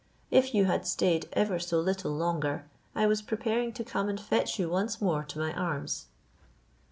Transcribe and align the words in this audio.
If 0.31 0.55
you 0.55 0.65
had 0.65 0.87
stayed 0.87 1.29
ever 1.33 1.59
so 1.59 1.79
little 1.79 2.11
longer, 2.11 2.65
I 2.95 3.05
was 3.05 3.21
preparing 3.21 3.71
to 3.73 3.83
come 3.83 4.09
and 4.09 4.19
fetch 4.19 4.57
you 4.57 4.67
once 4.67 4.99
more 4.99 5.23
to 5.25 5.37
my 5.37 5.53
arms." 5.53 6.07